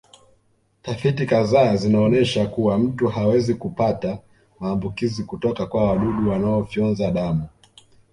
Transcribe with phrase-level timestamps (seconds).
[0.81, 4.19] Tafiti kadhaa zinaonyesha kuwa mtu hawezi kupata
[4.59, 7.47] maambukizi kutoka kwa wadudu wanaofyonza damu